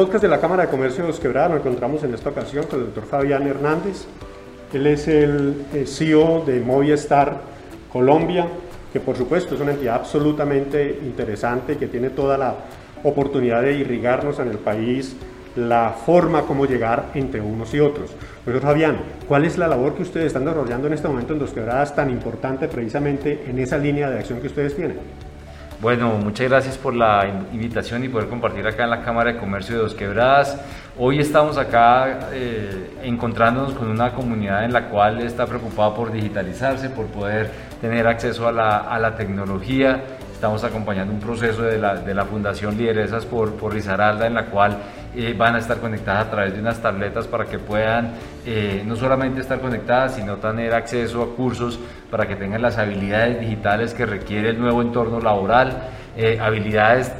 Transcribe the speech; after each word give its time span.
podcast 0.00 0.22
de 0.22 0.28
la 0.28 0.40
Cámara 0.40 0.62
de 0.62 0.70
Comercio 0.70 1.02
de 1.02 1.08
Los 1.08 1.20
Quebradas 1.20 1.50
nos 1.50 1.60
encontramos 1.60 2.02
en 2.04 2.14
esta 2.14 2.30
ocasión 2.30 2.64
con 2.64 2.80
el 2.80 2.86
doctor 2.86 3.04
Fabián 3.04 3.46
Hernández. 3.46 4.06
Él 4.72 4.86
es 4.86 5.06
el 5.06 5.66
eh, 5.74 5.84
CEO 5.86 6.42
de 6.46 6.58
Movistar 6.60 7.42
Colombia, 7.92 8.46
que 8.94 8.98
por 8.98 9.14
supuesto 9.14 9.54
es 9.54 9.60
una 9.60 9.72
entidad 9.72 9.96
absolutamente 9.96 11.00
interesante 11.02 11.76
que 11.76 11.86
tiene 11.86 12.08
toda 12.08 12.38
la 12.38 12.54
oportunidad 13.04 13.60
de 13.60 13.74
irrigarnos 13.74 14.38
en 14.38 14.48
el 14.48 14.56
país 14.56 15.14
la 15.56 15.90
forma 15.90 16.46
como 16.46 16.64
llegar 16.64 17.10
entre 17.12 17.42
unos 17.42 17.74
y 17.74 17.80
otros. 17.80 18.08
Doctor 18.46 18.62
Fabián, 18.62 18.96
¿cuál 19.28 19.44
es 19.44 19.58
la 19.58 19.68
labor 19.68 19.96
que 19.96 20.02
ustedes 20.04 20.28
están 20.28 20.46
desarrollando 20.46 20.86
en 20.86 20.94
este 20.94 21.08
momento 21.08 21.34
en 21.34 21.40
Dos 21.40 21.50
Quebradas 21.50 21.94
tan 21.94 22.08
importante 22.08 22.68
precisamente 22.68 23.44
en 23.46 23.58
esa 23.58 23.76
línea 23.76 24.08
de 24.08 24.20
acción 24.20 24.40
que 24.40 24.46
ustedes 24.46 24.74
tienen? 24.74 24.96
Bueno, 25.80 26.10
muchas 26.18 26.46
gracias 26.50 26.76
por 26.76 26.94
la 26.94 27.26
invitación 27.54 28.04
y 28.04 28.08
poder 28.10 28.28
compartir 28.28 28.66
acá 28.66 28.84
en 28.84 28.90
la 28.90 29.00
Cámara 29.00 29.32
de 29.32 29.38
Comercio 29.38 29.76
de 29.76 29.80
Dos 29.80 29.94
Quebradas. 29.94 30.60
Hoy 30.98 31.20
estamos 31.20 31.56
acá 31.56 32.28
eh, 32.32 32.98
encontrándonos 33.02 33.72
con 33.72 33.88
una 33.88 34.12
comunidad 34.12 34.66
en 34.66 34.74
la 34.74 34.90
cual 34.90 35.22
está 35.22 35.46
preocupada 35.46 35.94
por 35.94 36.12
digitalizarse, 36.12 36.90
por 36.90 37.06
poder 37.06 37.50
tener 37.80 38.06
acceso 38.06 38.46
a 38.46 38.52
la, 38.52 38.94
a 38.94 39.16
tecnología. 39.16 40.04
Estamos 40.34 40.64
acompañando 40.64 41.14
un 41.14 41.20
proceso 41.20 41.62
de 41.62 41.78
la, 41.78 42.24
Fundación 42.26 42.76
Lideresas 42.76 43.24
por, 43.24 43.54
por 43.54 43.72
Risaralda 43.72 44.26
en 44.26 44.34
la 44.34 44.46
cual 44.50 44.76
eh, 45.16 45.34
van 45.36 45.56
a 45.56 45.58
estar 45.58 45.78
conectadas 45.78 46.28
a 46.28 46.30
través 46.30 46.54
de 46.54 46.60
unas 46.60 46.80
tabletas 46.80 47.26
para 47.26 47.44
que 47.44 47.58
puedan 47.58 48.12
eh, 48.46 48.84
no 48.86 48.94
solamente 48.94 49.40
estar 49.40 49.60
conectadas, 49.60 50.14
sino 50.14 50.36
tener 50.36 50.72
acceso 50.72 51.22
a 51.22 51.34
cursos 51.34 51.80
para 52.10 52.28
que 52.28 52.36
tengan 52.36 52.62
las 52.62 52.78
habilidades 52.78 53.40
digitales 53.40 53.92
que 53.92 54.06
requiere 54.06 54.50
el 54.50 54.60
nuevo 54.60 54.82
entorno 54.82 55.20
laboral, 55.20 55.88
eh, 56.16 56.38
habilidades 56.40 57.12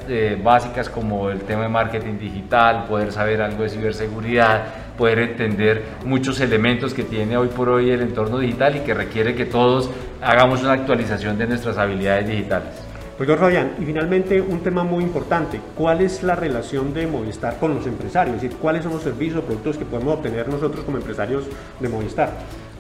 básicas 0.43 0.89
como 0.89 1.31
el 1.31 1.41
tema 1.41 1.63
de 1.63 1.69
marketing 1.69 2.19
digital, 2.19 2.85
poder 2.85 3.11
saber 3.11 3.43
algo 3.43 3.65
de 3.65 3.71
ciberseguridad, 3.71 4.63
poder 4.97 5.19
entender 5.19 5.83
muchos 6.05 6.41
elementos 6.41 6.95
que 6.95 7.03
tiene 7.03 7.37
hoy 7.37 7.49
por 7.49 7.69
hoy 7.71 7.91
el 7.91 8.03
entorno 8.03 8.39
digital 8.39 8.77
y 8.77 8.81
que 8.81 8.95
requiere 8.95 9.35
que 9.35 9.47
todos 9.47 9.91
hagamos 10.23 10.63
una 10.63 10.75
actualización 10.75 11.39
de 11.39 11.47
nuestras 11.47 11.77
habilidades 11.79 12.29
digitales. 12.29 12.90
Doctor 13.21 13.39
Fabián, 13.39 13.73
y 13.79 13.85
finalmente 13.85 14.41
un 14.41 14.61
tema 14.61 14.83
muy 14.83 15.05
importante, 15.05 15.61
¿cuál 15.77 16.01
es 16.01 16.23
la 16.23 16.37
relación 16.37 16.95
de 16.95 17.07
Movistar 17.07 17.59
con 17.59 17.75
los 17.75 17.87
empresarios? 17.87 18.37
Es 18.37 18.41
decir, 18.41 18.57
¿cuáles 18.57 18.83
son 18.83 18.95
los 18.95 19.03
servicios 19.03 19.41
o 19.41 19.43
productos 19.43 19.77
que 19.77 19.85
podemos 19.85 20.15
obtener 20.15 20.49
nosotros 20.49 20.87
como 20.87 20.97
empresarios 20.97 21.45
de 21.81 21.89
Movistar? 21.91 22.33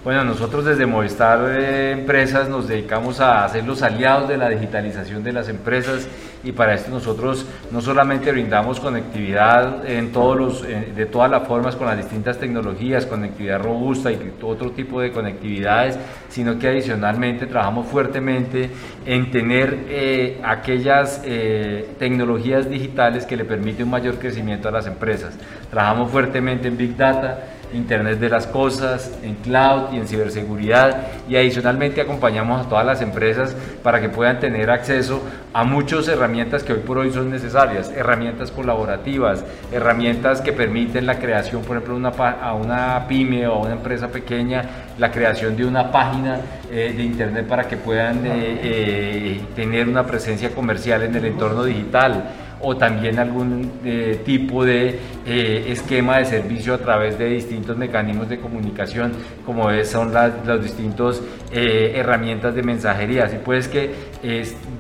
Bueno, 0.03 0.25
nosotros 0.25 0.65
desde 0.65 0.87
Movistar 0.87 1.41
eh, 1.51 1.91
Empresas 1.91 2.48
nos 2.48 2.67
dedicamos 2.67 3.20
a 3.20 3.47
ser 3.51 3.67
los 3.67 3.83
aliados 3.83 4.31
de 4.31 4.39
la 4.39 4.48
digitalización 4.48 5.23
de 5.23 5.34
las 5.34 5.51
empresas 5.51 6.09
y 6.43 6.53
para 6.53 6.73
esto 6.73 6.91
nosotros 6.91 7.45
no 7.70 7.83
solamente 7.83 8.33
brindamos 8.33 8.81
conectividad 8.81 9.87
en 9.87 10.11
todos 10.11 10.39
los, 10.39 10.62
de 10.62 11.05
todas 11.05 11.31
las 11.31 11.47
formas 11.47 11.77
con 11.77 11.87
las 11.87 11.98
distintas 11.98 12.39
tecnologías, 12.39 13.05
conectividad 13.05 13.61
robusta 13.61 14.11
y 14.11 14.33
otro 14.41 14.71
tipo 14.71 15.03
de 15.03 15.12
conectividades, 15.12 15.98
sino 16.31 16.59
que 16.59 16.69
adicionalmente 16.69 17.45
trabajamos 17.45 17.87
fuertemente 17.87 18.71
en 19.05 19.31
tener 19.31 19.81
eh, 19.87 20.41
aquellas 20.43 21.21
eh, 21.27 21.91
tecnologías 21.98 22.71
digitales 22.71 23.27
que 23.27 23.37
le 23.37 23.45
permiten 23.45 23.84
un 23.84 23.91
mayor 23.91 24.15
crecimiento 24.19 24.67
a 24.71 24.73
las 24.73 24.87
empresas. 24.87 25.34
Trabajamos 25.71 26.11
fuertemente 26.11 26.69
en 26.69 26.78
Big 26.78 26.97
Data 26.97 27.59
Internet 27.75 28.19
de 28.19 28.29
las 28.29 28.47
Cosas, 28.47 29.13
en 29.23 29.35
cloud 29.37 29.93
y 29.93 29.97
en 29.97 30.07
ciberseguridad 30.07 31.07
y 31.29 31.37
adicionalmente 31.37 32.01
acompañamos 32.01 32.67
a 32.67 32.69
todas 32.69 32.87
las 32.87 33.03
empresas 33.03 33.55
para 33.83 34.01
que 34.01 34.09
puedan 34.09 34.41
tener 34.41 34.71
acceso 34.71 35.23
a 35.53 35.65
muchas 35.65 36.07
herramientas 36.09 36.62
que 36.62 36.73
hoy 36.73 36.81
por 36.81 36.99
hoy 36.99 37.12
son 37.12 37.31
necesarias, 37.31 37.91
herramientas 37.91 38.51
colaborativas, 38.51 39.45
herramientas 39.73 40.41
que 40.41 40.53
permiten 40.53 41.07
la 41.07 41.19
creación, 41.19 41.62
por 41.62 41.77
ejemplo, 41.77 42.11
a 42.19 42.55
una 42.55 43.07
pyme 43.09 43.47
o 43.47 43.55
a 43.55 43.59
una 43.59 43.73
empresa 43.73 44.09
pequeña, 44.09 44.62
la 44.99 45.11
creación 45.11 45.57
de 45.57 45.65
una 45.65 45.91
página 45.91 46.41
eh, 46.71 46.93
de 46.97 47.03
Internet 47.03 47.47
para 47.47 47.67
que 47.67 47.77
puedan 47.77 48.25
eh, 48.27 48.61
eh, 48.62 49.41
tener 49.56 49.89
una 49.89 50.06
presencia 50.06 50.50
comercial 50.55 51.03
en 51.03 51.15
el 51.17 51.25
entorno 51.25 51.65
digital 51.65 52.25
o 52.62 52.76
también 52.76 53.19
algún 53.19 53.71
eh, 53.84 54.21
tipo 54.25 54.65
de 54.65 54.98
eh, 55.26 55.66
esquema 55.69 56.19
de 56.19 56.26
servicio 56.26 56.75
a 56.75 56.78
través 56.78 57.19
de 57.19 57.26
distintos 57.26 57.76
mecanismos 57.76 58.28
de 58.28 58.38
comunicación, 58.38 59.12
como 59.47 59.69
son 59.84 60.12
las 60.12 60.32
los 60.47 60.62
distintos 60.62 61.22
eh, 61.53 61.93
herramientas 61.97 62.54
de 62.54 62.62
mensajería. 62.62 63.25
Así 63.25 63.37
pues 63.44 63.69
que 63.69 64.10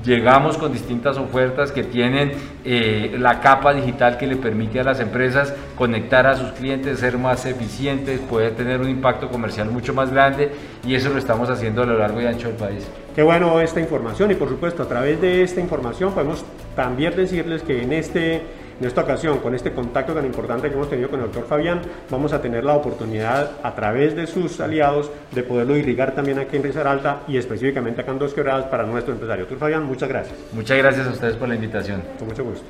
llegamos 0.04 0.58
con 0.58 0.72
distintas 0.72 1.16
ofertas 1.16 1.72
que 1.72 1.82
tienen 1.82 2.32
la 3.18 3.40
capa 3.40 3.72
digital 3.72 4.18
que 4.18 4.26
le 4.26 4.36
permite 4.36 4.80
a 4.80 4.84
las 4.84 5.00
empresas 5.00 5.54
conectar 5.76 6.26
a 6.26 6.36
sus 6.36 6.52
clientes, 6.52 6.98
ser 6.98 7.16
más 7.16 7.46
eficientes, 7.46 8.20
poder 8.20 8.54
tener 8.54 8.80
un 8.80 8.90
impacto 8.90 9.28
comercial 9.28 9.70
mucho 9.70 9.94
más 9.94 10.10
grande 10.12 10.50
y 10.86 10.94
eso 10.94 11.08
lo 11.08 11.18
estamos 11.18 11.48
haciendo 11.48 11.82
a 11.82 11.86
lo 11.86 11.98
largo 11.98 12.20
y 12.20 12.26
ancho 12.26 12.48
del 12.48 12.56
país. 12.56 12.86
Qué 13.14 13.22
bueno 13.22 13.60
esta 13.60 13.80
información 13.80 14.30
y 14.30 14.34
por 14.34 14.48
supuesto 14.48 14.82
a 14.82 14.88
través 14.88 15.20
de 15.20 15.42
esta 15.42 15.60
información 15.60 16.12
podemos 16.12 16.44
también 16.74 17.14
decirles 17.16 17.62
que 17.62 17.82
en, 17.82 17.92
este, 17.92 18.36
en 18.36 18.86
esta 18.86 19.02
ocasión, 19.02 19.38
con 19.38 19.54
este 19.54 19.72
contacto 19.72 20.14
tan 20.14 20.24
importante 20.24 20.68
que 20.68 20.74
hemos 20.74 20.88
tenido 20.88 21.08
con 21.10 21.20
el 21.20 21.26
doctor 21.26 21.46
Fabián, 21.46 21.82
vamos 22.10 22.32
a 22.32 22.40
tener 22.40 22.64
la 22.64 22.74
oportunidad 22.74 23.52
a 23.62 23.74
través 23.74 24.16
de 24.16 24.26
sus 24.26 24.60
aliados 24.60 25.10
de 25.32 25.42
poderlo 25.42 25.76
irrigar 25.76 26.14
también 26.14 26.38
aquí 26.38 26.56
en 26.56 26.62
Risaralda 26.62 27.22
y 27.28 27.36
específicamente 27.36 28.00
acá 28.02 28.12
en 28.12 28.18
Dos 28.18 28.34
Quebradas 28.34 28.66
para 28.66 28.84
nuestro 28.84 29.12
empresario. 29.12 29.44
Doctor 29.44 29.58
Fabián, 29.58 29.84
muchas 29.84 30.08
gracias. 30.08 30.38
Muchas 30.52 30.78
gracias 30.78 31.06
a 31.06 31.10
ustedes 31.10 31.36
por 31.36 31.48
la 31.48 31.54
invitación. 31.54 32.02
Con 32.18 32.28
mucho 32.28 32.44
gusto. 32.44 32.64